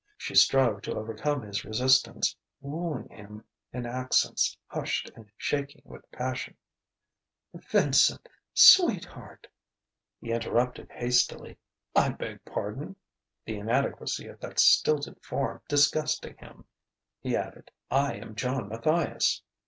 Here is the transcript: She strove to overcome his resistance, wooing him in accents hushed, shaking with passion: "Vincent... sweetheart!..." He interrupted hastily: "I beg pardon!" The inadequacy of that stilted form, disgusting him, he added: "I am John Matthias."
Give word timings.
She 0.17 0.33
strove 0.33 0.81
to 0.81 0.95
overcome 0.95 1.43
his 1.43 1.63
resistance, 1.63 2.35
wooing 2.59 3.07
him 3.09 3.43
in 3.71 3.85
accents 3.85 4.57
hushed, 4.65 5.11
shaking 5.37 5.83
with 5.85 6.11
passion: 6.11 6.55
"Vincent... 7.53 8.27
sweetheart!..." 8.51 9.45
He 10.19 10.31
interrupted 10.31 10.89
hastily: 10.89 11.59
"I 11.95 12.09
beg 12.09 12.43
pardon!" 12.45 12.95
The 13.45 13.57
inadequacy 13.57 14.25
of 14.25 14.39
that 14.39 14.57
stilted 14.57 15.23
form, 15.23 15.61
disgusting 15.67 16.35
him, 16.37 16.65
he 17.19 17.35
added: 17.35 17.69
"I 17.91 18.15
am 18.15 18.33
John 18.33 18.69
Matthias." 18.69 19.43